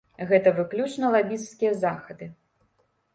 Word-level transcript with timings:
Гэта 0.29 0.53
выключна 0.59 1.11
лабісцкія 1.15 1.73
захады. 1.83 2.31